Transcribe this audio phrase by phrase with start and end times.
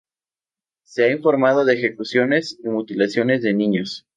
[0.81, 4.07] Se ha informado de ejecuciones y mutilaciones de niños.